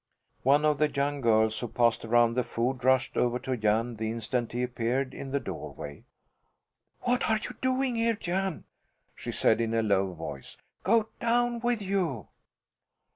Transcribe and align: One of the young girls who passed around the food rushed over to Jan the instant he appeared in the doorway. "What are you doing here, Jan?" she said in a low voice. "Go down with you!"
One 0.41 0.65
of 0.65 0.79
the 0.79 0.89
young 0.89 1.21
girls 1.21 1.59
who 1.59 1.67
passed 1.67 2.03
around 2.03 2.33
the 2.33 2.43
food 2.43 2.83
rushed 2.83 3.15
over 3.17 3.37
to 3.37 3.55
Jan 3.55 3.97
the 3.97 4.09
instant 4.09 4.51
he 4.51 4.63
appeared 4.63 5.13
in 5.13 5.29
the 5.29 5.39
doorway. 5.39 6.05
"What 7.01 7.29
are 7.29 7.37
you 7.37 7.51
doing 7.61 7.95
here, 7.97 8.15
Jan?" 8.15 8.63
she 9.13 9.31
said 9.31 9.61
in 9.61 9.75
a 9.75 9.83
low 9.83 10.13
voice. 10.13 10.57
"Go 10.83 11.09
down 11.19 11.59
with 11.59 11.83
you!" 11.83 12.29